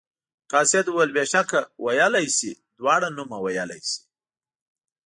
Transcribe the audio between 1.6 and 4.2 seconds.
ویلی شي دواړه نومه ویلی شي.